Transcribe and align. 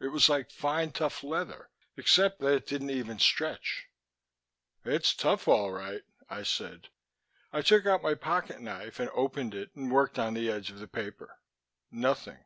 It 0.00 0.06
was 0.08 0.30
like 0.30 0.50
fine, 0.50 0.92
tough 0.92 1.22
leather, 1.22 1.68
except 1.94 2.40
that 2.40 2.54
it 2.54 2.66
didn't 2.66 2.88
even 2.88 3.18
stretch. 3.18 3.84
"It's 4.82 5.12
tough, 5.14 5.46
all 5.46 5.72
right," 5.72 6.00
I 6.30 6.42
said. 6.44 6.88
I 7.52 7.60
took 7.60 7.84
out 7.84 8.02
my 8.02 8.14
pocket 8.14 8.62
knife 8.62 8.98
and 8.98 9.10
opened 9.12 9.54
it 9.54 9.74
and 9.74 9.92
worked 9.92 10.18
on 10.18 10.32
the 10.32 10.50
edge 10.50 10.70
of 10.70 10.78
the 10.78 10.88
paper. 10.88 11.38
Nothing. 11.90 12.44